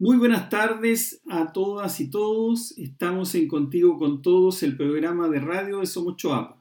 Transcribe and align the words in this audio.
Muy 0.00 0.16
buenas 0.16 0.48
tardes 0.48 1.22
a 1.30 1.52
todas 1.52 2.00
y 2.00 2.10
todos. 2.10 2.76
Estamos 2.76 3.32
en 3.36 3.46
Contigo 3.46 3.96
con 3.96 4.22
Todos, 4.22 4.64
el 4.64 4.76
programa 4.76 5.28
de 5.28 5.38
radio 5.38 5.78
de 5.78 5.86
Somos 5.86 6.16
Choapa. 6.16 6.60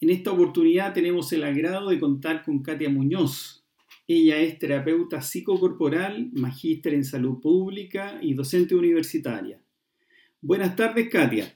En 0.00 0.08
esta 0.08 0.32
oportunidad 0.32 0.94
tenemos 0.94 1.30
el 1.34 1.44
agrado 1.44 1.90
de 1.90 2.00
contar 2.00 2.42
con 2.42 2.62
Katia 2.62 2.88
Muñoz. 2.88 3.66
Ella 4.06 4.38
es 4.38 4.58
terapeuta 4.58 5.20
psicocorporal, 5.20 6.30
magíster 6.32 6.94
en 6.94 7.04
salud 7.04 7.38
pública 7.42 8.18
y 8.22 8.32
docente 8.32 8.74
universitaria. 8.74 9.62
Buenas 10.40 10.74
tardes, 10.74 11.10
Katia. 11.10 11.54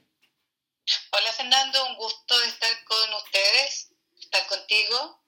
Hola, 1.11 1.31
Fernando. 1.35 1.79
Un 1.89 1.97
gusto 1.97 2.35
estar 2.45 2.69
con 2.85 3.15
ustedes, 3.25 3.95
estar 4.19 4.41
contigo. 4.47 5.23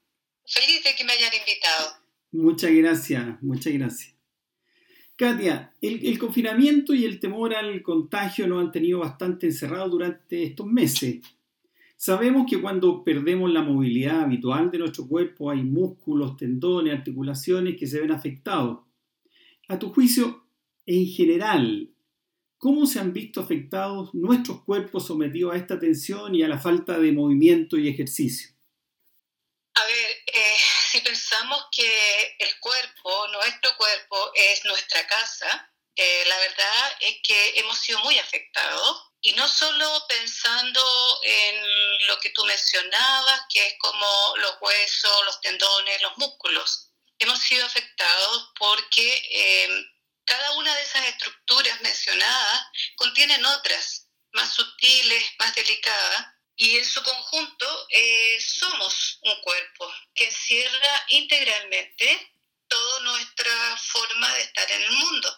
Feliz 0.46 0.84
de 0.84 0.96
que 0.96 1.04
me 1.04 1.14
hayan 1.14 1.34
invitado. 1.34 1.96
Muchas 2.32 2.70
gracias, 2.70 3.42
muchas 3.42 3.74
gracias. 3.74 4.15
Katia, 5.18 5.74
el, 5.82 6.20
confinamiento 6.20 6.94
y 6.94 7.05
el 7.05 7.22
temor 7.22 7.56
al 7.56 7.82
contagio 7.82 8.48
nos 8.48 8.62
han 8.62 8.72
tenido 8.73 9.00
bastante 9.00 9.46
encerrados 9.46 9.90
durante 9.90 10.44
estos 10.44 10.68
meses. 10.68 11.22
Sabemos 11.96 12.46
que 12.50 12.60
cuando 12.60 13.02
perdemos 13.02 13.50
la 13.50 13.62
movilidad 13.62 14.23
habitual 14.23 14.70
de 14.72 14.80
nuestro 14.80 15.08
cuerpo 15.08 15.52
hay 15.52 15.64
músculos, 15.64 16.36
tendones, 16.36 16.94
articulaciones 16.94 17.78
que 17.78 17.88
se 17.88 18.02
ven 18.02 18.12
afectados. 18.12 18.80
A 19.70 19.80
tu 19.80 19.90
juicio, 19.94 20.44
en 20.86 21.06
general, 21.08 21.92
¿cómo 22.58 22.86
se 22.86 23.00
han 23.00 23.14
visto 23.14 23.40
afectados 23.40 24.14
nuestros 24.14 24.64
cuerpos 24.64 25.06
sometidos 25.06 25.54
a 25.54 25.58
esta 25.58 25.80
tensión 25.80 26.36
y 26.36 26.44
a 26.44 26.50
la 26.50 26.59
falta 26.59 27.00
de 27.00 27.14
movimiento 27.14 27.78
y 27.78 27.88
ejercicio? 27.88 28.55
A 29.78 29.86
ver, 29.86 30.24
eh, 30.28 30.58
si 30.90 31.02
pensamos 31.02 31.66
que 31.70 32.36
el 32.40 32.60
cuerpo, 32.60 33.28
nuestro 33.28 33.76
cuerpo, 33.76 34.32
es 34.34 34.64
nuestra 34.64 35.06
casa, 35.06 35.70
eh, 35.98 36.24
la 36.28 36.38
verdad 36.38 36.98
es 37.02 37.18
que 37.24 37.60
hemos 37.60 37.78
sido 37.80 38.00
muy 38.00 38.18
afectados. 38.18 39.12
Y 39.22 39.34
no 39.34 39.48
solo 39.48 40.06
pensando 40.08 41.20
en 41.23 42.08
lo 42.08 42.20
que 42.20 42.30
tú 42.30 42.45
mencionabas, 42.45 43.42
que 43.50 43.66
es 43.67 43.76
como 43.80 44.34
los 44.38 44.56
huesos, 44.62 45.26
los 45.26 45.42
tendones, 45.42 46.02
los 46.02 46.17
músculos. 46.17 46.92
Hemos 47.20 47.39
sido 47.39 47.66
afectados 47.66 48.52
porque 48.58 49.23
eh, 49.32 49.86
cada 50.26 50.52
una 50.52 50.73
de 50.76 50.84
esas 50.84 51.06
estructuras 51.06 51.82
mencionadas 51.82 52.67
contienen 52.95 53.44
otras, 53.45 54.08
más 54.34 54.54
sutiles, 54.54 55.23
más 55.39 55.56
delicadas, 55.56 56.28
y 56.58 56.78
en 56.78 56.86
su 56.86 57.03
conjunto 57.03 57.88
eh, 57.89 58.39
somos 58.39 59.20
un 59.23 59.42
cuerpo 59.42 59.92
que 60.14 60.25
encierra 60.25 61.06
integralmente 61.09 62.34
toda 62.67 63.00
nuestra 63.02 63.78
forma 63.78 64.34
de 64.36 64.42
estar 64.42 64.72
en 64.72 64.81
el 64.81 64.92
mundo. 64.92 65.38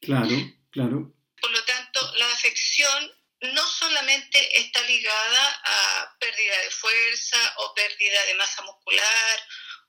Claro, 0.00 0.36
claro. 0.70 1.14
Por 1.40 1.50
lo 1.50 1.64
tanto, 1.64 2.12
la 2.16 2.30
afección 2.32 3.12
no 3.40 3.66
solamente 3.66 4.58
está 4.58 4.82
ligada 4.82 5.62
a 5.64 6.16
pérdida 6.18 6.58
de 6.58 6.70
fuerza 6.70 7.54
o 7.58 7.74
pérdida 7.74 8.26
de 8.26 8.34
masa 8.34 8.62
muscular 8.62 9.40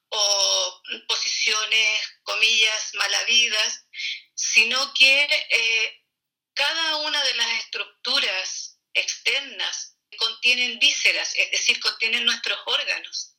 o 0.10 0.82
posiciones, 1.08 2.20
comillas, 2.24 2.92
malavidas, 2.96 3.86
sino 4.34 4.94
que 4.94 5.24
eh, 5.24 6.06
cada 6.54 6.98
una 6.98 7.24
de 7.24 7.34
las 7.36 7.48
estructuras 7.64 8.80
externas 8.94 9.91
contienen 10.22 10.78
vísceras, 10.80 11.34
es 11.36 11.52
decir, 11.52 11.80
contienen 11.80 12.26
nuestros 12.26 12.58
órganos, 12.66 13.36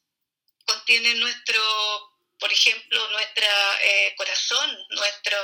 contienen 0.66 1.20
nuestro, 1.20 1.61
por 2.38 2.52
ejemplo, 2.52 2.98
nuestro 3.11 3.47
eh, 3.84 4.14
corazón, 4.16 4.70
nuestro 4.91 5.38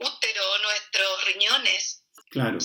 útero, 0.00 0.42
nuestros 0.62 1.24
riñones. 1.32 2.04
Claro. 2.28 2.58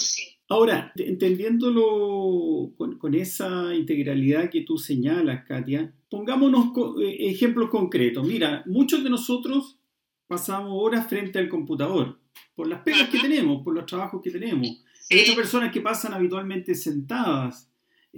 Ahora, 0.49 0.93
entendiéndolo 0.95 2.73
con, 2.77 3.13
esa 3.15 3.73
integralidad 3.73 4.49
que 4.49 4.61
tú 4.61 4.77
señalas, 4.77 5.45
Katia, 5.45 5.93
pongámonos 6.09 6.71
eh, 7.01 7.29
ejemplos 7.31 7.69
concretos. 7.69 8.25
Mira, 8.25 8.63
muchos 8.65 9.03
de 9.03 9.09
nosotros 9.09 9.77
pasamos 10.27 10.71
horas 10.73 11.07
frente 11.07 11.39
al 11.39 11.49
computador 11.49 12.19
por 12.55 12.67
las 12.67 12.81
pegas 12.81 13.09
que 13.09 13.19
tenemos, 13.19 13.63
por 13.63 13.73
los 13.73 13.85
trabajos 13.85 14.21
que 14.21 14.31
tenemos. 14.31 14.67
Hay 15.09 15.21
otras 15.21 15.35
personas 15.35 15.71
que 15.71 15.81
pasan 15.81 16.13
habitualmente 16.13 16.75
sentadas, 16.75 17.69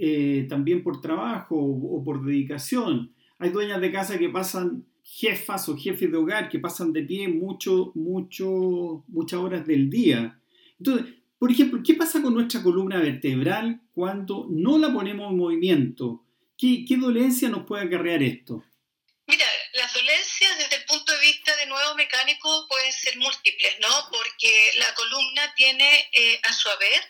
eh, 0.01 0.45
también 0.47 0.81
por 0.81 1.01
trabajo 1.01 1.55
o, 1.57 2.03
por 2.03 2.23
dedicación. 2.23 3.13
Hay 3.37 3.49
dueñas 3.49 3.81
de 3.81 3.91
casa 3.91 4.17
que 4.17 4.29
pasan, 4.29 4.85
jefas 5.03 5.67
o 5.67 5.75
jefes 5.77 6.09
de 6.09 6.17
hogar, 6.17 6.49
que 6.49 6.59
pasan 6.59 6.93
de 6.93 7.03
pie 7.03 7.27
mucho, 7.27 7.91
mucho, 7.95 9.03
muchas 9.07 9.39
horas 9.39 9.67
del 9.67 9.89
día. 9.89 10.39
Entonces, 10.77 11.13
por 11.37 11.51
ejemplo, 11.51 11.81
¿qué 11.85 11.95
pasa 11.95 12.21
con 12.21 12.33
nuestra 12.33 12.63
columna 12.63 12.99
vertebral 12.99 13.81
cuando 13.93 14.47
no 14.49 14.77
la 14.77 14.93
ponemos 14.93 15.31
en 15.31 15.37
movimiento? 15.37 16.23
¿Qué, 16.57 16.85
qué 16.87 16.95
dolencia 16.95 17.49
nos 17.49 17.65
puede 17.65 17.83
acarrear 17.83 18.23
esto? 18.23 18.63
Mira, 19.27 19.45
las 19.73 19.93
dolencias 19.93 20.57
desde 20.57 20.77
el 20.77 20.85
punto 20.85 21.11
de 21.11 21.19
vista 21.19 21.55
de 21.57 21.67
nuevo 21.67 21.93
mecánico 21.95 22.67
pueden 22.67 22.91
ser 22.91 23.17
múltiples, 23.17 23.75
¿no? 23.81 23.89
Porque 24.11 24.71
la 24.77 24.93
columna 24.95 25.53
tiene 25.55 26.09
eh, 26.13 26.39
a 26.43 26.53
su 26.53 26.69
haber 26.69 27.01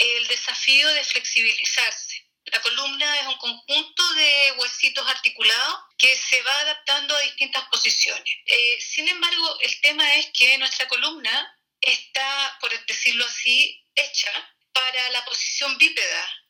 el 0.00 0.26
desafío 0.28 0.88
de 0.88 1.04
flexibilizarse. 1.04 2.09
La 2.52 2.60
columna 2.62 3.20
es 3.20 3.26
un 3.26 3.38
conjunto 3.38 4.14
de 4.14 4.52
huesitos 4.58 5.06
articulados 5.06 5.80
que 5.96 6.16
se 6.16 6.42
va 6.42 6.60
adaptando 6.60 7.16
a 7.16 7.20
distintas 7.20 7.64
posiciones. 7.68 8.24
Eh, 8.46 8.80
sin 8.80 9.08
embargo, 9.08 9.58
el 9.60 9.80
tema 9.80 10.14
es 10.14 10.26
que 10.32 10.58
nuestra 10.58 10.88
columna 10.88 11.56
está, 11.80 12.58
por 12.60 12.86
decirlo 12.86 13.24
así, 13.24 13.84
hecha 13.94 14.54
para 14.72 15.10
la 15.10 15.24
posición 15.24 15.78
bípeda 15.78 16.40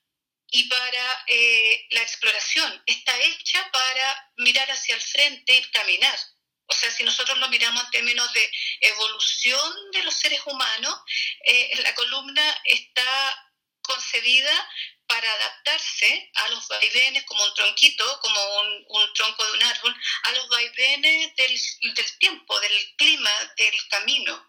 y 0.50 0.64
para 0.64 1.24
eh, 1.26 1.86
la 1.90 2.02
exploración. 2.02 2.82
Está 2.86 3.18
hecha 3.20 3.70
para 3.70 4.32
mirar 4.38 4.70
hacia 4.70 4.94
el 4.94 5.00
frente 5.00 5.56
y 5.56 5.70
caminar. 5.70 6.18
O 6.66 6.72
sea, 6.72 6.90
si 6.90 7.02
nosotros 7.02 7.36
lo 7.38 7.48
miramos 7.48 7.84
en 7.84 7.90
términos 7.90 8.32
de 8.32 8.50
evolución 8.80 9.90
de 9.92 10.02
los 10.04 10.14
seres 10.14 10.40
humanos, 10.46 10.96
eh, 11.44 11.80
la 11.82 11.94
columna 11.94 12.62
está 12.64 13.50
concebida 13.82 14.68
para 15.10 15.32
adaptarse 15.32 16.30
a 16.34 16.48
los 16.50 16.68
vaivenes, 16.68 17.24
como 17.24 17.42
un 17.42 17.54
tronquito, 17.54 18.20
como 18.20 18.40
un, 18.60 19.12
tronco 19.14 19.44
de 19.44 19.52
un 19.52 19.62
árbol, 19.64 19.96
a 20.22 20.32
los 20.32 20.48
vaivenes 20.48 21.34
del, 21.34 21.60
del 21.94 22.18
tiempo, 22.18 22.60
del 22.60 22.94
clima, 22.96 23.30
del 23.56 23.88
camino. 23.88 24.46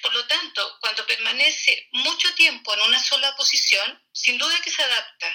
Por 0.00 0.14
lo 0.14 0.26
tanto, 0.26 0.78
cuando 0.80 1.06
permanece 1.06 1.88
mucho 1.92 2.34
tiempo 2.36 2.72
en 2.72 2.80
una 2.80 3.04
sola 3.04 3.36
posición, 3.36 4.02
sin 4.10 4.38
duda 4.38 4.58
que 4.62 4.70
se 4.70 4.82
adapta. 4.82 5.30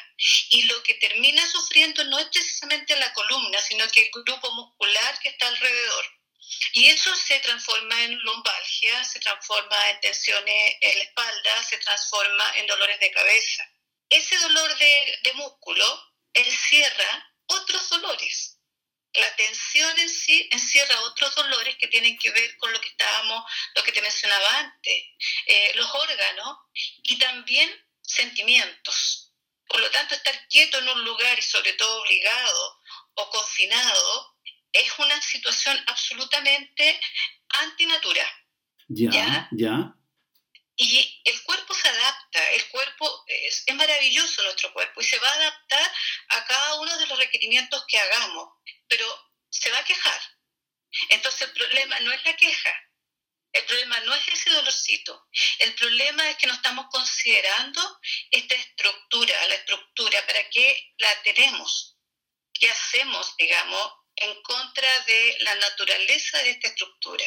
Y 0.49 0.63
lo 0.63 0.81
que 0.81 0.95
termina 0.95 1.45
sufriendo 1.51 2.03
no 2.05 2.17
es 2.17 2.25
precisamente 2.29 2.95
la 2.95 3.13
columna, 3.13 3.61
sino 3.61 3.87
que 3.91 4.01
el 4.01 4.23
grupo 4.23 4.51
muscular 4.53 5.19
que 5.19 5.29
está 5.29 5.49
alrededor. 5.49 6.05
Y 6.73 6.89
eso 6.89 7.15
se 7.15 7.39
transforma 7.41 8.03
en 8.05 8.17
lumbalgia, 8.17 9.03
se 9.03 9.19
transforma 9.19 9.91
en 9.91 10.01
tensiones 10.01 10.75
en 10.81 10.97
la 10.97 11.03
espalda, 11.03 11.63
se 11.63 11.77
transforma 11.77 12.57
en 12.57 12.65
dolores 12.65 12.99
de 12.99 13.11
cabeza. 13.11 13.69
Ese 14.13 14.37
dolor 14.37 14.77
de, 14.77 15.19
de 15.23 15.33
músculo 15.33 15.85
encierra 16.33 17.33
otros 17.47 17.89
dolores. 17.89 18.59
La 19.13 19.35
tensión 19.35 19.97
en 19.99 20.09
sí 20.09 20.49
encierra 20.51 20.99
otros 21.01 21.35
dolores 21.35 21.75
que 21.77 21.87
tienen 21.87 22.17
que 22.17 22.31
ver 22.31 22.57
con 22.57 22.71
lo 22.71 22.81
que 22.81 22.89
estábamos, 22.89 23.43
lo 23.75 23.83
que 23.83 23.91
te 23.91 24.01
mencionaba 24.01 24.59
antes, 24.59 25.03
eh, 25.47 25.71
los 25.75 25.89
órganos 25.93 26.57
y 27.03 27.17
también 27.17 27.69
sentimientos. 28.01 29.31
Por 29.67 29.79
lo 29.81 29.89
tanto, 29.91 30.15
estar 30.15 30.47
quieto 30.47 30.79
en 30.79 30.89
un 30.89 31.05
lugar 31.05 31.37
y 31.37 31.41
sobre 31.41 31.73
todo 31.73 32.01
obligado 32.01 32.81
o 33.15 33.29
confinado 33.29 34.37
es 34.71 34.91
una 34.99 35.21
situación 35.21 35.77
absolutamente 35.87 36.99
antinatura. 37.49 38.27
Ya, 38.87 39.47
ya, 39.51 39.95
Y 40.83 41.21
el 41.23 41.43
cuerpo 41.43 41.73
se 41.73 41.87
adapta, 41.87 42.51
el 42.51 42.67
cuerpo 42.67 43.23
es, 43.27 43.63
es, 43.65 43.75
maravilloso 43.75 44.43
nuestro 44.43 44.73
cuerpo 44.73 44.99
y 44.99 45.05
se 45.05 45.17
va 45.19 45.29
a 45.29 45.35
adaptar 45.35 45.91
a 46.29 46.45
cada 46.45 46.81
uno 46.81 46.97
de 46.97 47.07
los 47.07 47.17
requerimientos 47.17 47.85
que 47.87 47.97
hagamos, 47.97 48.49
pero 48.89 49.05
se 49.49 49.71
va 49.71 49.79
a 49.79 49.85
quejar. 49.85 50.21
Entonces 51.09 51.47
el 51.47 51.53
problema 51.53 51.99
no 52.01 52.11
es 52.11 52.25
la 52.25 52.35
queja, 52.35 52.73
el 53.53 53.63
problema 53.63 53.99
no 54.01 54.13
es 54.13 54.27
ese 54.27 54.49
dolorcito, 54.49 55.25
el 55.59 55.73
problema 55.75 56.29
es 56.29 56.37
que 56.37 56.47
no 56.47 56.53
estamos 56.53 56.87
considerando 56.91 57.99
esta 58.29 58.55
estructura, 58.55 59.47
la 59.47 59.55
estructura, 59.55 60.25
¿para 60.25 60.49
qué 60.49 60.91
la 60.97 61.21
tenemos? 61.21 61.97
¿Qué 62.51 62.69
hacemos, 62.69 63.35
digamos, 63.37 63.93
en 64.15 64.41
contra 64.43 64.87
de 65.07 65.37
la 65.43 65.55
naturaleza 65.55 66.37
de 66.39 66.51
esta 66.51 66.67
estructura. 66.67 67.25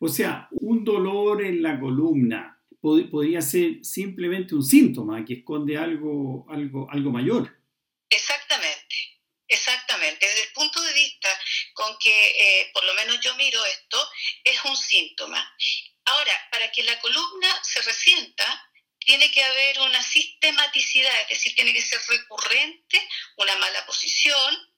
O 0.00 0.08
sea, 0.08 0.48
un 0.50 0.84
dolor 0.84 1.42
en 1.42 1.62
la 1.62 1.78
columna 1.78 2.60
podría 2.80 3.40
ser 3.42 3.84
simplemente 3.84 4.54
un 4.54 4.64
síntoma 4.64 5.24
que 5.24 5.34
esconde 5.34 5.76
algo, 5.76 6.46
algo, 6.50 6.88
algo 6.90 7.10
mayor. 7.10 7.56
Exactamente, 8.08 8.96
exactamente. 9.48 10.26
Desde 10.26 10.44
el 10.44 10.52
punto 10.52 10.80
de 10.80 10.92
vista 10.92 11.28
con 11.74 11.96
que 11.98 12.10
eh, 12.10 12.70
por 12.72 12.84
lo 12.84 12.94
menos 12.94 13.20
yo 13.20 13.34
miro 13.36 13.64
esto, 13.66 13.98
es 14.44 14.64
un 14.64 14.76
síntoma. 14.76 15.56
Ahora, 16.04 16.48
para 16.52 16.70
que 16.70 16.84
la 16.84 16.98
columna 17.00 17.48
se 17.62 17.82
resienta, 17.82 18.70
tiene 18.98 19.30
que 19.30 19.42
haber 19.42 19.80
una 19.80 20.02
sistematicidad, 20.02 21.22
es 21.22 21.28
decir, 21.28 21.54
tiene 21.54 21.72
que 21.72 21.82
ser 21.82 22.00
recurrente 22.08 23.08
una 23.36 23.56
mala 23.56 23.86
posición 23.86 24.72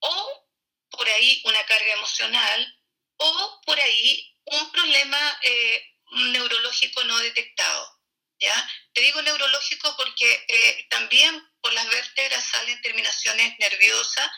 o 0.00 0.48
por 0.90 1.08
ahí 1.08 1.42
una 1.44 1.64
carga 1.64 1.94
emocional 1.94 2.80
o 3.16 3.60
por 3.64 3.80
ahí 3.80 4.36
un 4.44 4.70
problema 4.70 5.38
eh, 5.42 5.93
neurológico 6.10 7.04
no 7.04 7.18
detectado. 7.18 8.00
¿ya? 8.40 8.70
Te 8.92 9.00
digo 9.00 9.22
neurológico 9.22 9.96
porque 9.96 10.44
eh, 10.48 10.86
también 10.90 11.42
por 11.60 11.72
las 11.72 11.88
vértebras 11.88 12.44
salen 12.44 12.80
terminaciones 12.82 13.58
nerviosas 13.58 14.30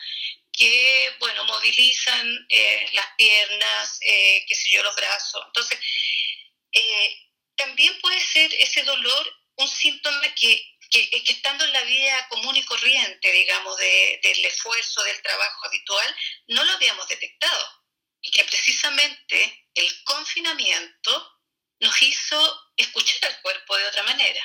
que, 0.51 1.15
bueno, 1.19 1.45
movilizan 1.45 2.45
eh, 2.49 2.89
las 2.93 3.07
piernas, 3.15 3.99
qué 3.99 4.55
sé 4.55 4.71
yo, 4.71 4.81
los 4.81 4.95
brazos. 4.95 5.43
Entonces, 5.45 5.79
también 7.55 7.99
puede 8.01 8.19
ser 8.19 8.51
ese 8.55 8.83
dolor 8.83 9.37
un 9.57 9.67
síntoma 9.67 10.33
que, 10.35 10.77
que, 10.89 11.23
estando 11.27 11.65
en 11.65 11.73
la 11.73 11.81
vida 11.81 12.27
común 12.29 12.55
y 12.55 12.63
corriente, 12.63 13.31
digamos, 13.31 13.77
del 13.77 14.45
esfuerzo, 14.45 15.03
del 15.03 15.21
trabajo 15.21 15.67
habitual, 15.67 16.15
no 16.47 16.63
lo 16.63 16.71
habíamos 16.73 17.07
detectado. 17.07 17.83
Y 18.21 18.31
que 18.31 18.43
precisamente 18.45 19.67
el 19.73 20.03
confinamiento 20.03 21.36
nos 21.81 22.01
hizo 22.01 22.35
escuchar 22.75 23.29
al 23.29 23.41
cuerpo 23.41 23.75
de 23.77 23.87
otra 23.89 24.03
manera. 24.03 24.41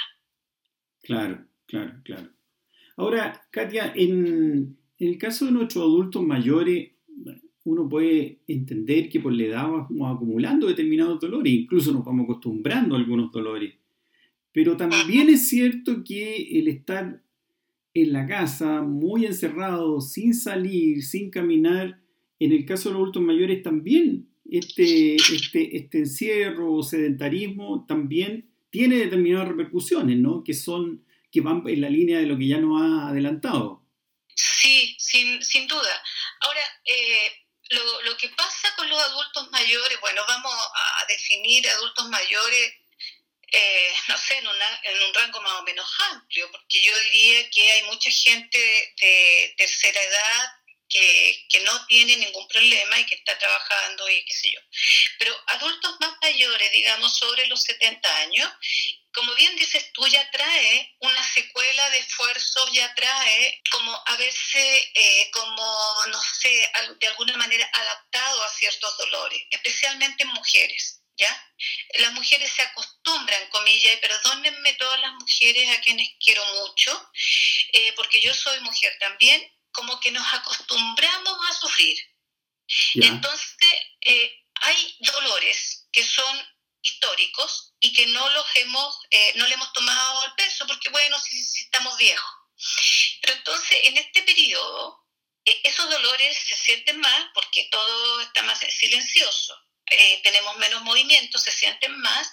Claro, 1.03 1.47
claro, 1.67 2.01
claro. 2.05 2.31
Ahora, 2.97 3.47
Katia, 3.51 3.93
en, 3.95 4.79
en 4.99 5.09
el 5.09 5.19
caso 5.19 5.47
de 5.47 5.53
nuestros 5.53 5.83
adultos 5.83 6.23
mayores, 6.23 6.93
uno 7.65 7.89
puede 7.89 8.41
entender 8.47 9.09
que 9.09 9.21
por 9.21 9.33
la 9.33 9.45
edad 9.45 9.69
vamos 9.69 10.17
acumulando 10.17 10.67
determinados 10.67 11.21
dolores, 11.21 11.53
incluso 11.53 11.93
nos 11.93 12.05
vamos 12.05 12.25
acostumbrando 12.25 12.95
a 12.95 12.99
algunos 12.99 13.31
dolores. 13.31 13.75
Pero 14.53 14.77
también 14.77 15.29
es 15.29 15.49
cierto 15.49 16.03
que 16.05 16.59
el 16.59 16.69
estar 16.69 17.23
en 17.95 18.13
la 18.13 18.27
casa, 18.27 18.83
muy 18.83 19.27
encerrado, 19.27 20.01
sin 20.01 20.35
salir, 20.35 21.03
sin 21.03 21.31
caminar, 21.31 22.01
en 22.39 22.53
el 22.53 22.65
caso 22.65 22.89
de 22.89 22.95
los 22.95 23.03
adultos 23.03 23.23
mayores 23.23 23.63
también 23.63 24.32
este, 24.53 25.17
este, 25.17 25.77
este 25.77 25.99
encierro 25.99 26.75
o 26.75 26.83
sedentarismo 26.83 27.87
también 27.89 28.51
tiene 28.71 28.97
determinadas 28.97 29.49
repercusiones, 29.49 30.19
¿no? 30.19 30.45
Que 30.45 30.53
son, 30.53 31.07
que 31.33 31.41
van 31.41 31.63
en 31.67 31.81
la 31.81 31.89
línea 31.89 32.19
de 32.19 32.27
lo 32.27 32.37
que 32.37 32.49
ya 32.49 32.59
nos 32.59 32.81
ha 32.81 33.09
adelantado. 33.09 33.83
Sí, 34.35 34.95
sin, 34.99 35.43
sin 35.43 35.67
duda. 35.67 36.03
Ahora, 36.41 36.61
eh, 36.85 37.33
lo, 37.71 38.03
lo, 38.03 38.17
que 38.19 38.29
pasa 38.31 38.69
con 38.77 38.89
los 38.89 39.03
adultos 39.03 39.51
mayores, 39.51 40.01
bueno, 40.01 40.23
vamos 40.29 40.53
a 40.53 41.07
definir 41.07 41.67
adultos 41.69 42.09
mayores, 42.11 42.75
eh, 43.53 43.93
no 44.09 44.19
sé, 44.19 44.37
en, 44.37 44.49
una, 44.49 44.81
en, 44.85 45.03
un 45.03 45.15
rango 45.15 45.41
más 45.41 45.53
o 45.61 45.63
menos 45.63 45.87
amplio, 46.13 46.51
porque 46.51 46.83
yo 46.83 46.93
diría 47.01 47.49
que 47.51 47.73
hay 47.73 47.83
mucha 47.85 48.11
gente 48.11 48.59
de 49.01 49.55
tercera 49.57 50.01
edad 50.03 50.62
que, 50.93 51.61
no 51.65 51.87
tiene 51.87 52.17
ningún 52.17 52.47
problema 52.49 52.99
y 52.99 53.07
que 53.07 53.15
está 53.15 53.39
trabajando 53.39 54.09
y 54.11 54.25
qué 54.25 54.35
sé 54.35 54.53
yo. 54.53 54.61
Pero 55.19 55.41
adultos 55.47 55.97
más 56.01 56.13
mayores, 56.21 56.73
digamos, 56.73 57.17
sobre 57.17 57.47
los 57.47 57.63
70 57.63 58.17
años, 58.19 58.51
como 59.15 59.35
bien 59.35 59.55
dices 59.57 59.93
tú, 59.93 60.07
ya 60.09 60.29
trae 60.31 60.97
una 61.01 61.23
secuela 61.23 61.91
de 61.91 61.99
esfuerzos, 61.99 62.73
ya 62.73 62.93
trae 62.95 63.63
como 63.71 64.03
haberse, 64.07 64.91
eh, 64.95 65.31
como, 65.33 65.95
no 66.09 66.21
sé, 66.41 66.71
de 66.99 67.09
alguna 67.09 67.37
manera 67.37 67.69
adaptado 67.73 68.43
a 68.43 68.51
ciertos 68.51 68.99
dolores, 68.99 69.43
especialmente 69.51 70.25
en 70.25 70.31
mujeres. 70.31 70.99
¿Ya? 71.15 71.53
Las 71.99 72.13
mujeres 72.15 72.51
se 72.51 72.63
acostumbran, 72.63 73.49
comillas, 73.51 73.95
y 73.95 73.97
perdónenme 73.99 74.73
todas 74.75 74.99
las 74.99 75.13
mujeres 75.13 75.69
a 75.69 75.81
quienes 75.83 76.09
quiero 76.19 76.43
mucho, 76.55 77.11
eh, 77.75 77.93
porque 77.95 78.19
yo 78.21 78.33
soy 78.35 78.59
mujer 78.61 78.97
también, 78.99 79.47
como 79.73 79.99
que 80.01 80.11
nos 80.11 80.33
acostumbramos 80.35 81.39
a 81.49 81.53
sufrir. 81.55 81.99
Entonces, 82.95 83.73
eh, 84.01 84.45
hay 84.55 84.97
dolores 85.01 85.89
que 85.93 86.05
son 86.05 86.49
históricos 86.83 87.75
y 87.81 87.93
que 87.93 88.07
no 88.07 88.29
los 88.31 88.47
hemos, 88.57 88.99
eh, 89.11 89.33
no 89.37 89.47
le 89.47 89.55
hemos 89.55 89.73
tomado 89.73 90.25
el 90.25 90.33
peso 90.35 90.67
porque, 90.67 90.89
bueno, 90.91 91.19
si, 91.19 91.39
estamos 91.63 91.97
viejos. 91.97 92.31
Pero 93.21 93.35
entonces, 93.35 93.79
en 93.85 93.99
este 93.99 94.23
periodo, 94.23 95.05
eh, 95.45 95.61
esos 95.65 95.89
dolores 95.91 96.37
se 96.37 96.57
sienten 96.57 97.01
más 97.01 97.27
porque 97.35 97.69
todo 97.71 98.21
está 98.21 98.43
más 98.43 98.59
silencioso. 98.59 99.57
tenemos 100.23 100.57
menos 100.57 100.83
movimiento, 100.83 101.39
se 101.39 101.51
sienten 101.51 102.01
más 102.01 102.33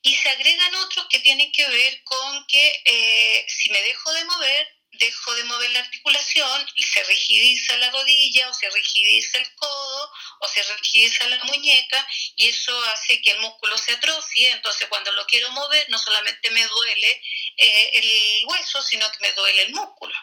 y 0.00 0.14
se 0.14 0.30
agregan 0.30 0.74
otros 0.76 1.06
que 1.10 1.20
tienen 1.20 1.52
que 1.52 1.68
ver 1.68 2.02
con 2.04 2.46
que 2.46 3.44
si 3.46 3.68
me 3.70 3.82
dejo 3.82 4.10
de 4.14 4.24
mover, 4.24 4.77
dejo 4.98 5.34
de 5.34 5.44
mover 5.44 5.70
la 5.70 5.80
articulación, 5.80 6.66
y 6.74 6.82
se 6.82 7.02
rigidiza 7.04 7.76
la 7.78 7.90
rodilla 7.90 8.48
o 8.48 8.54
se 8.54 8.68
rigidiza 8.70 9.38
el 9.38 9.54
codo 9.54 10.12
o 10.40 10.48
se 10.48 10.62
rigidiza 10.62 11.28
la 11.28 11.42
muñeca 11.44 12.06
y 12.36 12.48
eso 12.48 12.84
hace 12.86 13.20
que 13.22 13.32
el 13.32 13.40
músculo 13.40 13.76
se 13.78 13.92
atrofie, 13.92 14.50
entonces 14.50 14.88
cuando 14.88 15.12
lo 15.12 15.26
quiero 15.26 15.50
mover 15.50 15.88
no 15.90 15.98
solamente 15.98 16.50
me 16.50 16.66
duele 16.66 17.22
eh, 17.56 17.90
el 17.94 18.46
hueso, 18.46 18.82
sino 18.82 19.10
que 19.12 19.18
me 19.20 19.32
duele 19.32 19.62
el 19.62 19.72
músculo. 19.72 20.14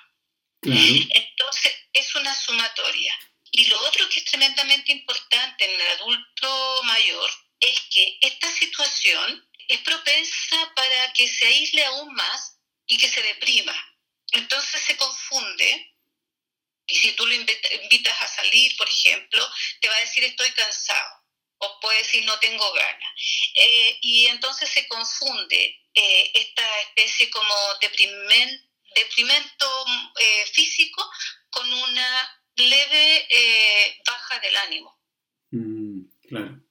Entonces 0.64 1.76
es 1.94 2.16
una 2.16 2.34
sumatoria. 2.34 3.16
Y 3.52 3.66
lo 3.68 3.80
otro 3.82 4.10
que 4.10 4.20
es 4.20 4.26
tremendamente 4.26 4.92
importante 4.92 5.66
en 5.66 5.80
el 5.80 5.88
adulto 6.00 6.82
mayor 6.84 7.30
es 7.60 7.80
que 7.92 8.18
esta 8.22 8.52
situación 8.52 9.48
es 9.68 9.80
propensa 9.80 10.74
para 10.76 11.14
que 11.14 11.28
se 11.28 11.46
aísle 11.46 11.86
aún 11.86 12.14
más 12.14 12.58
y 12.88 12.98
que 12.98 13.10
se 13.10 13.22
deprima. 13.22 13.74
Entonces 14.36 14.82
se 14.82 14.98
confunde 14.98 15.96
y 16.88 16.96
si 16.96 17.14
tú 17.14 17.26
lo 17.26 17.34
invitas 17.34 18.22
a 18.22 18.28
salir, 18.28 18.76
por 18.78 18.88
ejemplo, 18.88 19.48
te 19.82 19.90
va 19.90 19.96
a 19.96 20.02
decir 20.02 20.24
estoy 20.24 20.52
cansado 20.52 21.26
o 21.58 21.80
puede 21.80 22.00
decir 22.00 22.26
no 22.26 22.38
tengo 22.40 22.72
ganas. 22.74 23.12
Eh, 23.56 23.98
y 24.02 24.28
entonces 24.28 24.70
se 24.70 24.88
confunde 24.88 25.82
eh, 25.94 26.32
esta 26.34 26.82
especie 26.82 27.30
como 27.30 27.56
deprimento 27.82 29.86
eh, 30.20 30.46
físico 30.52 31.10
con 31.50 31.72
una 31.72 32.42
leve 32.56 33.28
baja 34.06 34.40
del 34.40 34.56
ánimo. 34.58 35.00
Mm, 35.52 36.02
claro. 36.28 36.65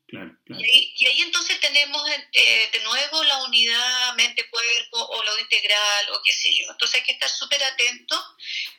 Y, 0.58 1.06
ahí, 1.06 1.22
entonces 1.22 1.60
tenemos 1.60 2.02
eh, 2.32 2.70
de 2.72 2.80
nuevo 2.80 3.22
la 3.24 3.44
unidad 3.44 4.14
mente-cuerpo 4.14 4.98
o 4.98 5.22
lo 5.22 5.38
integral 5.38 6.10
o 6.10 6.22
qué 6.22 6.32
sé 6.32 6.54
yo. 6.54 6.70
Entonces 6.70 7.00
hay 7.00 7.06
que 7.06 7.12
estar 7.12 7.28
súper 7.28 7.62
atentos 7.62 8.20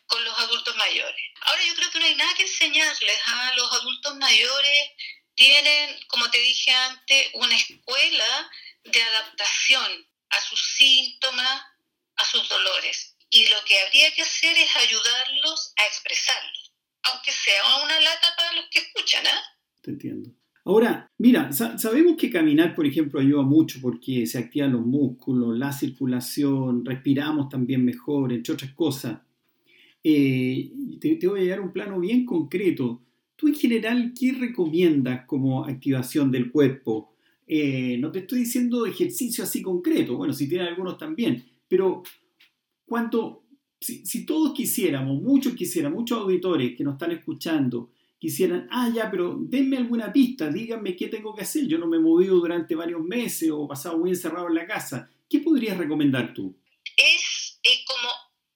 con 0.07 0.23
los 0.23 0.37
adultos 0.39 0.75
mayores. 0.75 1.21
Ahora 1.41 1.63
yo 1.65 1.75
creo 1.75 1.91
que 1.91 1.99
no 1.99 2.05
hay 2.05 2.15
nada 2.15 2.33
que 2.35 2.43
enseñarles 2.43 3.21
a 3.25 3.53
los 3.55 3.71
adultos 3.73 4.15
mayores. 4.15 4.91
Tienen, 5.35 5.99
como 6.07 6.29
te 6.31 6.37
dije 6.39 6.71
antes, 6.71 7.27
una 7.33 7.55
escuela 7.55 8.51
de 8.83 9.01
adaptación 9.01 10.07
a 10.29 10.41
sus 10.41 10.61
síntomas, 10.77 11.63
a 12.15 12.25
sus 12.25 12.47
dolores. 12.47 13.15
Y 13.29 13.47
lo 13.47 13.63
que 13.65 13.79
habría 13.81 14.13
que 14.13 14.21
hacer 14.21 14.57
es 14.57 14.75
ayudarlos 14.75 15.73
a 15.77 15.85
expresarlos, 15.87 16.73
aunque 17.03 17.31
sea 17.31 17.77
una 17.77 17.99
lata 17.99 18.35
para 18.35 18.53
los 18.53 18.69
que 18.69 18.79
escuchan, 18.79 19.27
¿ah? 19.27 19.43
Te 19.81 19.91
entiendo. 19.91 20.29
Ahora, 20.67 21.11
mira, 21.19 21.51
sabemos 21.51 22.17
que 22.17 22.31
caminar, 22.31 22.73
por 22.73 22.87
ejemplo, 22.87 23.19
ayuda 23.19 23.43
mucho 23.43 23.77
porque 23.79 24.25
se 24.25 24.39
activan 24.39 24.71
los 24.71 24.83
músculos, 24.83 25.55
la 25.55 25.71
circulación, 25.71 26.83
respiramos 26.83 27.49
también 27.49 27.85
mejor, 27.85 28.33
entre 28.33 28.53
otras 28.53 28.73
cosas. 28.73 29.19
Eh, 30.03 30.71
te, 30.99 31.27
voy 31.27 31.47
a 31.47 31.51
dar 31.51 31.61
un 31.61 31.71
plano 31.71 31.99
bien 31.99 32.25
concreto. 32.25 33.03
Tú 33.35 33.47
en 33.47 33.53
general, 33.53 34.11
¿qué 34.19 34.33
recomiendas 34.33 35.25
como 35.27 35.65
activación 35.65 36.31
del 36.31 36.51
cuerpo? 36.51 37.13
Eh, 37.45 37.99
no 37.99 38.11
te 38.11 38.19
estoy 38.19 38.39
diciendo 38.39 38.87
ejercicio 38.87 39.43
así 39.43 39.61
concreto, 39.61 40.17
bueno, 40.17 40.33
si 40.33 40.49
tienes 40.49 40.69
algunos 40.69 40.97
también, 40.97 41.43
pero 41.67 42.01
cuánto, 42.87 43.43
si, 43.79 44.03
si 44.03 44.25
todos 44.25 44.51
quisiéramos, 44.51 45.21
muchos 45.21 45.53
quisieran, 45.53 45.93
muchos 45.93 46.17
auditores 46.17 46.75
que 46.75 46.83
nos 46.83 46.93
están 46.93 47.11
escuchando, 47.11 47.91
quisieran, 48.19 48.67
ah, 48.71 48.89
ya, 48.93 49.09
pero 49.11 49.35
denme 49.37 49.77
alguna 49.77 50.11
pista, 50.11 50.49
díganme 50.49 50.95
qué 50.95 51.07
tengo 51.07 51.35
que 51.35 51.43
hacer. 51.43 51.67
Yo 51.67 51.77
no 51.77 51.87
me 51.87 51.97
he 51.97 51.99
movido 51.99 52.35
durante 52.35 52.75
varios 52.75 53.01
meses 53.01 53.49
o 53.51 53.65
he 53.65 53.67
pasado 53.67 53.97
muy 53.97 54.11
encerrado 54.11 54.47
en 54.47 54.55
la 54.55 54.65
casa. 54.65 55.09
¿Qué 55.29 55.39
podrías 55.39 55.77
recomendar 55.77 56.33
tú? 56.33 56.57
Es 56.95 57.45
como 57.85 58.09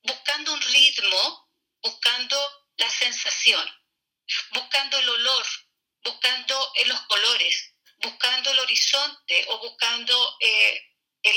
buscando 0.04 0.54
un 0.54 0.62
ritmo, 0.62 1.50
buscando 1.82 2.38
la 2.78 2.90
sensación, 2.90 3.66
buscando 4.54 4.98
el 5.00 5.10
olor, 5.10 5.46
buscando 6.04 6.56
los 6.88 7.02
colores, 7.02 7.76
buscando 8.02 8.52
el 8.52 8.60
horizonte 8.60 9.46
o 9.50 9.60
buscando 9.60 10.16
eh, 10.40 10.82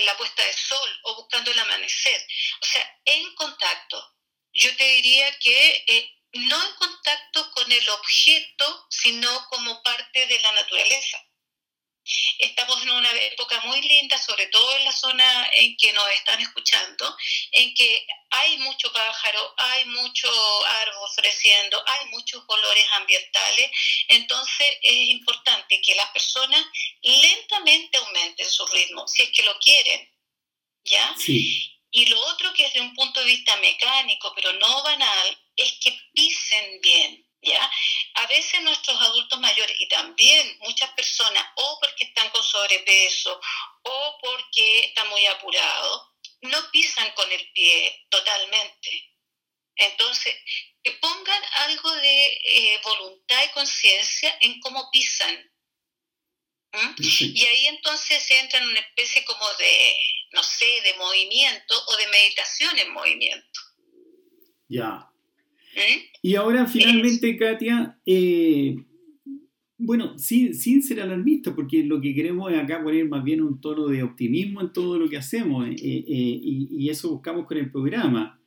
la 0.04 0.16
puesta 0.16 0.44
de 0.44 0.52
sol 0.52 1.00
o 1.04 1.16
buscando 1.16 1.50
el 1.50 1.58
amanecer. 1.58 2.20
O 2.60 2.64
sea, 2.64 3.00
en 3.04 3.34
contacto. 3.34 4.16
Yo 4.54 4.74
te 4.76 4.84
diría 4.84 5.38
que 5.38 5.84
eh, 5.88 6.21
no 6.34 6.66
en 6.66 6.74
contacto 6.74 7.50
con 7.52 7.70
el 7.70 7.88
objeto, 7.88 8.86
sino 8.90 9.46
como 9.48 9.82
parte 9.82 10.26
de 10.26 10.40
la 10.40 10.52
naturaleza. 10.52 11.22
Estamos 12.38 12.82
en 12.82 12.90
una 12.90 13.10
época 13.12 13.60
muy 13.64 13.80
linda, 13.80 14.18
sobre 14.18 14.46
todo 14.48 14.76
en 14.76 14.84
la 14.84 14.92
zona 14.92 15.50
en 15.52 15.76
que 15.76 15.92
nos 15.92 16.08
están 16.10 16.40
escuchando, 16.40 17.16
en 17.52 17.72
que 17.74 18.06
hay 18.30 18.58
mucho 18.58 18.92
pájaro, 18.92 19.54
hay 19.56 19.84
mucho 19.84 20.66
árbol 20.66 21.08
floreciendo, 21.14 21.82
hay 21.86 22.06
muchos 22.08 22.44
colores 22.44 22.84
ambientales. 22.94 23.70
Entonces 24.08 24.66
es 24.82 25.10
importante 25.10 25.80
que 25.80 25.94
las 25.94 26.10
personas 26.10 26.64
lentamente 27.02 27.98
aumenten 27.98 28.50
su 28.50 28.66
ritmo, 28.66 29.06
si 29.06 29.22
es 29.22 29.30
que 29.30 29.42
lo 29.42 29.56
quieren. 29.60 30.08
¿Ya? 30.84 31.14
Sí. 31.16 31.78
Y 31.92 32.06
lo 32.06 32.20
otro 32.26 32.52
que 32.54 32.64
es 32.64 32.72
de 32.72 32.80
un 32.80 32.94
punto 32.94 33.20
de 33.20 33.26
vista 33.26 33.54
mecánico, 33.58 34.32
pero 34.34 34.52
no 34.54 34.82
banal, 34.82 35.38
es 35.54 35.74
que 35.78 35.96
pisen 36.12 36.80
bien. 36.80 37.28
¿Ya? 37.44 37.70
A 38.14 38.26
veces 38.28 38.62
nuestros 38.62 39.00
adultos 39.00 39.38
mayores 39.40 39.76
y 39.78 39.88
también 40.12 40.58
muchas 40.60 40.90
personas, 40.92 41.42
o 41.56 41.78
porque 41.80 42.04
están 42.04 42.28
con 42.30 42.42
sobrepeso 42.42 43.40
o 43.82 44.18
porque 44.20 44.80
están 44.86 45.08
muy 45.08 45.24
apurados, 45.26 46.02
no 46.42 46.58
pisan 46.70 47.10
con 47.12 47.30
el 47.32 47.50
pie 47.52 48.06
totalmente. 48.10 49.10
Entonces, 49.76 50.34
que 50.82 50.92
pongan 50.92 51.42
algo 51.66 51.90
de 51.94 52.26
eh, 52.26 52.80
voluntad 52.84 53.38
y 53.44 53.52
conciencia 53.52 54.36
en 54.42 54.60
cómo 54.60 54.90
pisan. 54.92 55.50
Y 56.98 57.44
ahí 57.44 57.66
entonces 57.66 58.22
se 58.22 58.38
entra 58.38 58.58
en 58.58 58.68
una 58.68 58.80
especie 58.80 59.24
como 59.24 59.46
de, 59.58 59.94
no 60.32 60.42
sé, 60.42 60.80
de 60.82 60.94
movimiento 60.94 61.74
o 61.86 61.96
de 61.96 62.06
meditación 62.08 62.78
en 62.78 62.92
movimiento. 62.92 63.60
Ya. 64.68 65.10
¿Eh? 65.74 66.10
Y 66.22 66.34
ahora 66.36 66.66
finalmente, 66.66 67.36
Katia, 67.36 67.98
eh, 68.06 68.74
bueno, 69.84 70.18
sin, 70.18 70.54
sin 70.54 70.82
ser 70.82 71.00
alarmista, 71.00 71.54
porque 71.54 71.84
lo 71.84 72.00
que 72.00 72.14
queremos 72.14 72.52
es 72.52 72.58
acá 72.58 72.82
poner 72.82 73.08
más 73.08 73.24
bien 73.24 73.42
un 73.42 73.60
tono 73.60 73.88
de 73.88 74.02
optimismo 74.02 74.60
en 74.60 74.72
todo 74.72 74.98
lo 74.98 75.08
que 75.08 75.16
hacemos, 75.16 75.66
eh, 75.68 75.76
y, 75.76 76.88
eso 76.88 77.10
buscamos 77.10 77.46
con 77.46 77.58
el 77.58 77.70
programa. 77.70 78.38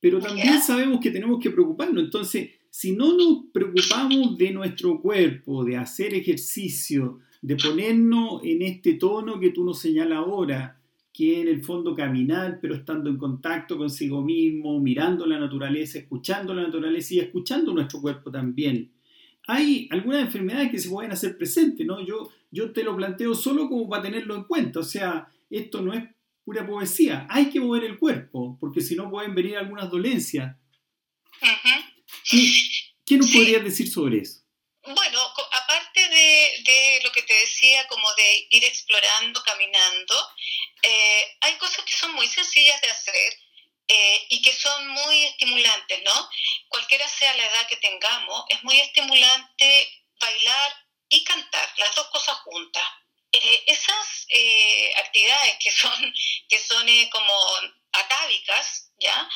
Pero 0.00 0.18
también 0.18 0.60
sabemos 0.60 1.00
que 1.00 1.10
tenemos 1.10 1.38
que 1.42 1.50
preocuparnos. 1.50 2.02
Entonces, 2.02 2.50
si 2.70 2.92
no 2.92 3.16
nos 3.16 3.44
preocupamos 3.52 4.38
de 4.38 4.50
nuestro 4.52 5.00
cuerpo, 5.00 5.64
de 5.64 5.76
hacer 5.76 6.14
ejercicio, 6.14 7.18
de 7.42 7.56
ponernos 7.56 8.42
en 8.44 8.62
este 8.62 8.94
tono 8.94 9.38
que 9.38 9.50
tú 9.50 9.64
nos 9.64 9.78
señalas 9.78 10.18
ahora, 10.18 10.80
que 11.12 11.40
en 11.40 11.48
el 11.48 11.62
fondo 11.62 11.94
caminar, 11.94 12.58
pero 12.62 12.74
estando 12.74 13.10
en 13.10 13.16
contacto 13.16 13.76
consigo 13.76 14.22
mismo, 14.22 14.80
mirando 14.80 15.26
la 15.26 15.38
naturaleza, 15.38 15.98
escuchando 15.98 16.54
la 16.54 16.62
naturaleza 16.62 17.14
y 17.14 17.18
escuchando 17.18 17.74
nuestro 17.74 18.00
cuerpo 18.00 18.30
también. 18.30 18.90
Hay 19.52 19.88
algunas 19.90 20.20
enfermedades 20.20 20.70
que 20.70 20.78
se 20.78 20.88
pueden 20.88 21.10
hacer 21.10 21.36
presentes, 21.36 21.84
¿no? 21.84 22.00
Yo, 22.06 22.30
yo 22.52 22.72
te 22.72 22.84
lo 22.84 22.96
planteo 22.96 23.34
solo 23.34 23.68
como 23.68 23.88
para 23.88 24.04
tenerlo 24.04 24.36
en 24.36 24.44
cuenta, 24.44 24.78
o 24.78 24.84
sea, 24.84 25.28
esto 25.50 25.80
no 25.80 25.92
es 25.92 26.04
pura 26.44 26.64
poesía, 26.64 27.26
hay 27.28 27.50
que 27.50 27.58
mover 27.58 27.82
el 27.82 27.98
cuerpo, 27.98 28.56
porque 28.60 28.80
si 28.80 28.94
no 28.94 29.10
pueden 29.10 29.34
venir 29.34 29.56
algunas 29.56 29.90
dolencias. 29.90 30.54
¿Qué, 33.04 33.16
nos 33.16 33.28
podrías 33.32 33.64
decir 33.64 33.90
sobre 33.90 34.18
eso? 34.18 34.40
Bueno, 34.84 35.18
aparte 35.18 36.00
de, 36.00 36.62
de, 36.64 37.00
lo 37.02 37.10
que 37.10 37.22
te 37.22 37.34
decía, 37.34 37.88
como 37.88 38.06
de 38.16 38.46
ir 38.50 38.64
explorando, 38.64 39.42
caminando, 39.42 40.14
eh, 40.84 41.24
hay 41.40 41.54
cosas 41.58 41.84
que 41.84 41.92
son 41.92 42.14
muy 42.14 42.28
sencillas 42.28 42.80
de 42.82 42.90
hacer 42.90 43.32
eh, 43.92 44.26
y 44.28 44.40
que 44.40 44.52
son 44.52 44.86
muy 44.88 45.24
estimulantes, 45.24 46.02
¿no? 46.04 46.30
Cualquiera 46.68 47.08
sea 47.08 47.36
la 47.36 47.44
edad 47.44 47.66
que 47.66 47.76
tengamos, 47.76 48.44
es 48.48 48.62
muy 48.62 48.78
estimulante 48.80 50.04
bailar 50.20 50.86
y 51.08 51.24
cantar, 51.24 51.72
las 51.78 51.94
dos 51.96 52.06
cosas 52.10 52.36
juntas. 52.38 52.84
Eh, 53.32 53.64
esas 53.66 54.26
actividades 54.96 55.56
que 55.60 55.70
son, 55.70 56.14
que 56.48 56.58
son 56.58 56.86
como 57.10 57.34
atávicas, 57.92 58.92
¿ya? 58.98 59.28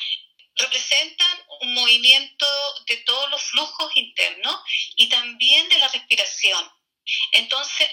representan 0.56 1.44
un 1.62 1.74
movimiento 1.74 2.46
de 2.86 2.98
todos 2.98 3.28
los 3.30 3.42
flujos 3.42 3.90
internos 3.96 4.60
y 4.96 5.08
también 5.08 5.68
de 5.68 5.78
la 5.78 5.88
respiración. 5.88 6.70
Entonces, 7.32 7.90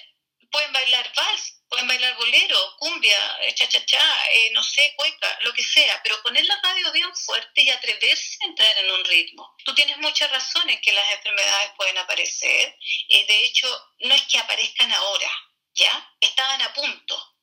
pueden 0.51 0.71
bailar 0.71 1.11
vals, 1.15 1.60
pueden 1.71 1.87
bailar 1.87 2.17
bolero, 2.17 2.75
cumbia, 2.79 3.17
cha-cha-cha, 3.55 4.29
eh, 4.29 4.51
no 4.51 4.61
sé, 4.61 4.93
cueca, 4.97 5.39
lo 5.43 5.53
que 5.53 5.63
sea, 5.63 6.01
pero 6.03 6.21
poner 6.21 6.43
la 6.45 6.59
radio 6.61 6.91
bien 6.91 7.15
fuerte 7.15 7.61
y 7.61 7.69
atreverse 7.69 8.39
a 8.41 8.47
entrar 8.47 8.77
en 8.79 8.91
un 8.91 9.05
ritmo. 9.05 9.55
Tú 9.63 9.73
tienes 9.73 9.97
muchas 9.99 10.29
razones 10.31 10.81
que 10.81 10.91
las 10.91 11.09
enfermedades 11.13 11.71
pueden 11.77 11.97
aparecer, 11.97 12.77
eh, 13.07 13.25
de 13.25 13.45
hecho, 13.45 13.67
no 14.01 14.13
es 14.13 14.21
que 14.23 14.37
aparezcan 14.37 14.91
ahora, 14.91 15.31
¿ya? 15.73 16.13
Estaban 16.19 16.61
a 16.61 16.73
punto. 16.73 17.37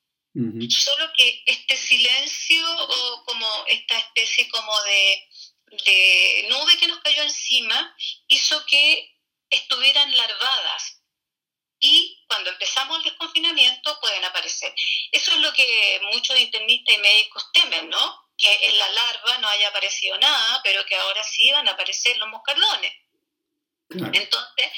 Solo 0.68 1.10
que 1.16 1.42
este 1.46 1.76
silencio 1.76 2.64
o 2.70 3.24
como 3.24 3.64
esta 3.66 3.98
especie 3.98 4.48
como 4.50 4.72
de, 4.82 5.28
de 5.84 6.46
nube 6.50 6.76
que 6.78 6.86
nos 6.86 7.00
cayó 7.00 7.22
encima 7.22 7.96
hizo 8.28 8.64
que 8.66 9.16
estuvieran 9.50 10.16
larvadas 10.16 11.02
y 11.80 12.17
cuando 12.28 12.50
empezamos 12.50 12.98
el 12.98 13.04
desconfinamiento 13.04 13.98
pueden 14.00 14.24
aparecer. 14.24 14.72
Eso 15.10 15.32
es 15.32 15.38
lo 15.38 15.52
que 15.52 16.00
muchos 16.12 16.38
internistas 16.38 16.94
y 16.94 16.98
médicos 16.98 17.50
temen, 17.52 17.88
¿no? 17.88 18.28
Que 18.36 18.66
en 18.66 18.78
la 18.78 18.88
larva 18.90 19.38
no 19.38 19.48
haya 19.48 19.68
aparecido 19.68 20.16
nada, 20.18 20.60
pero 20.62 20.84
que 20.84 20.96
ahora 20.96 21.24
sí 21.24 21.50
van 21.50 21.68
a 21.68 21.72
aparecer 21.72 22.16
los 22.18 22.28
moscardones. 22.28 22.92
Entonces, 23.90 24.72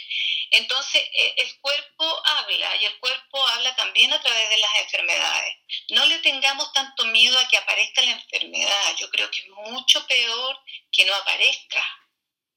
entonces 0.53 1.03
eh, 1.13 1.35
el 1.39 1.61
cuerpo 1.61 2.23
habla 2.27 2.77
y 2.77 2.85
el 2.85 2.99
cuerpo 3.01 3.45
habla 3.49 3.75
también 3.75 4.13
a 4.13 4.21
través 4.21 4.51
de 4.51 4.59
las 4.59 4.79
enfermedades. 4.79 5.57
No 5.91 6.07
le 6.07 6.19
tengamos 6.21 6.73
tanto 6.73 7.05
miedo 7.07 7.37
a 7.39 7.49
que 7.49 7.57
aparezca 7.57 8.03
la 8.03 8.13
enfermedad. 8.13 8.97
Yo 8.97 9.11
creo 9.11 9.29
que 9.31 9.41
es 9.41 9.49
mucho 9.49 10.07
peor 10.07 10.59
que 10.93 11.05
no 11.05 11.15
aparezca, 11.15 11.85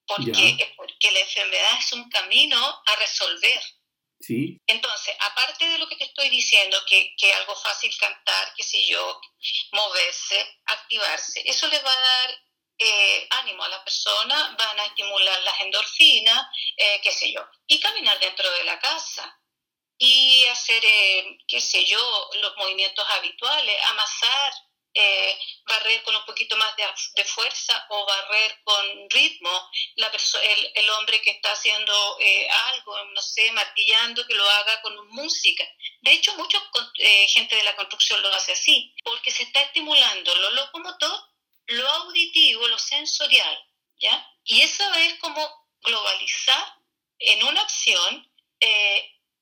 porque, 0.05 0.73
porque 0.77 1.12
la 1.12 1.19
enfermedad 1.19 1.79
es 1.79 1.91
un 1.93 2.07
camino 2.09 2.83
a 2.85 2.95
resolver. 2.97 3.63
Entonces, 4.67 5.15
aparte 5.19 5.67
de 5.67 5.77
lo 5.77 5.87
que 5.87 5.97
te 5.97 6.05
estoy 6.05 6.29
diciendo, 6.29 6.77
que, 6.87 7.13
es 7.17 7.35
algo 7.35 7.55
fácil 7.55 7.95
cantar, 7.97 8.53
qué 8.55 8.63
sé 8.63 8.85
yo, 8.85 9.19
moverse, 9.71 10.61
activarse, 10.65 11.41
eso 11.45 11.67
le 11.67 11.79
va 11.79 11.91
a 11.91 11.99
dar 11.99 12.41
eh, 12.77 13.27
ánimo 13.31 13.63
a 13.63 13.69
la 13.69 13.83
persona, 13.83 14.55
van 14.57 14.79
a 14.79 14.85
estimular 14.85 15.41
las 15.43 15.59
endorfinas, 15.61 16.47
eh, 16.77 17.01
qué 17.03 17.11
sé 17.11 17.31
yo, 17.31 17.45
y 17.67 17.79
caminar 17.79 18.19
dentro 18.19 18.49
de 18.51 18.63
la 18.63 18.79
casa 18.79 19.39
y 19.97 20.45
hacer, 20.45 20.83
eh, 20.83 21.37
qué 21.47 21.61
sé 21.61 21.85
yo, 21.85 22.29
los 22.41 22.55
movimientos 22.57 23.05
habituales, 23.09 23.77
amasar, 23.89 24.53
eh, 24.95 25.39
barrer 25.65 26.03
con 26.03 26.15
un 26.15 26.23
poquito 26.25 26.55
más 26.55 26.75
de, 26.75 27.25
fuerza 27.25 27.85
o 27.89 28.05
barrer 28.05 28.59
con 28.63 29.09
ritmo, 29.09 29.69
la 29.95 30.07
el, 30.07 30.71
el, 30.75 30.89
hombre 30.91 31.19
que 31.21 31.31
está 31.31 31.51
haciendo 31.51 32.17
eh, 32.19 32.47
algo, 32.50 33.03
no 33.05 33.21
sé, 33.21 33.51
martillando, 33.53 34.25
que 34.27 34.35
lo 34.35 34.47
haga 34.47 34.81
con 34.83 35.07
música. 35.09 35.63
De 36.01 36.12
hecho, 36.12 36.35
mucha 36.35 36.62
eh, 37.00 37.27
gente 37.27 37.55
de 37.55 37.63
la 37.63 37.75
construcción 37.75 38.21
lo 38.21 38.33
hace 38.35 38.51
así, 38.51 38.93
porque 39.03 39.31
se 39.31 39.43
está 39.43 39.62
estimulando 39.62 40.35
lo 40.35 40.51
locomotor, 40.51 41.23
lo 41.67 41.89
auditivo, 41.89 42.67
lo 42.67 42.77
sensorial, 42.77 43.65
¿ya? 43.97 44.27
Y 44.43 44.62
eso 44.62 44.83
es 44.93 45.15
como 45.15 45.69
globalizar 45.81 46.75
en 47.17 47.43
una 47.45 47.62
acción, 47.62 48.29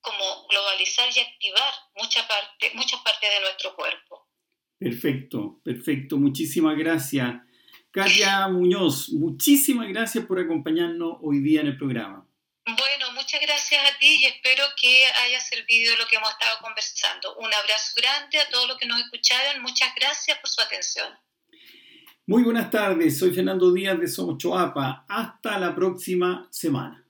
como 0.00 0.46
globalizar 0.48 1.14
y 1.14 1.20
activar 1.20 1.74
mucha 1.94 2.26
parte, 2.26 2.70
muchas 2.74 3.00
partes 3.02 3.30
de 3.30 3.40
nuestro 3.40 3.74
cuerpo. 3.74 4.21
Perfecto, 4.82 5.60
perfecto. 5.62 6.16
Muchísimas 6.18 6.76
gracias. 6.76 7.34
Katia 7.92 8.48
Muñoz, 8.48 9.10
muchísimas 9.10 9.86
gracias 9.88 10.24
por 10.26 10.40
acompañarnos 10.40 11.18
hoy 11.20 11.40
día 11.40 11.60
en 11.60 11.68
el 11.68 11.76
programa. 11.76 12.26
Bueno, 12.64 13.12
muchas 13.14 13.40
gracias 13.40 13.80
a 13.84 13.98
ti 13.98 14.16
y 14.20 14.24
espero 14.24 14.64
que 14.80 15.04
haya 15.24 15.40
servido 15.40 15.94
lo 15.98 16.06
que 16.06 16.16
hemos 16.16 16.30
estado 16.30 16.58
conversando. 16.62 17.36
Un 17.36 17.52
abrazo 17.54 17.92
grande 17.96 18.40
a 18.40 18.48
todos 18.50 18.66
los 18.66 18.78
que 18.78 18.86
nos 18.86 18.98
escucharon. 19.00 19.62
Muchas 19.62 19.94
gracias 19.94 20.38
por 20.38 20.48
su 20.48 20.60
atención. 20.60 21.12
Muy 22.26 22.42
buenas 22.42 22.70
tardes, 22.70 23.18
soy 23.18 23.32
Fernando 23.32 23.72
Díaz 23.72 24.00
de 24.00 24.08
Somos 24.08 24.38
Choapa. 24.38 25.04
Hasta 25.08 25.58
la 25.58 25.74
próxima 25.74 26.48
semana. 26.50 27.01